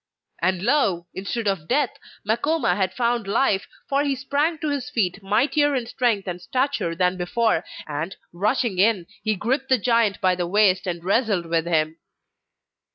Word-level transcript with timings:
And 0.41 0.63
lo! 0.63 1.05
instead 1.13 1.47
of 1.47 1.67
death, 1.67 1.91
Makoma 2.27 2.75
had 2.75 2.91
found 2.91 3.27
life, 3.27 3.67
for 3.87 4.01
he 4.03 4.15
sprang 4.15 4.57
to 4.57 4.69
his 4.69 4.89
feet 4.89 5.21
mightier 5.21 5.75
in 5.75 5.85
strength 5.85 6.27
and 6.27 6.41
stature 6.41 6.95
than 6.95 7.17
before, 7.17 7.63
and 7.85 8.15
rushing 8.33 8.79
in 8.79 9.05
he 9.21 9.35
gripped 9.35 9.69
the 9.69 9.77
giant 9.77 10.19
by 10.19 10.33
the 10.33 10.47
waist 10.47 10.87
and 10.87 11.03
wrestled 11.03 11.45
with 11.45 11.67
him. 11.67 11.97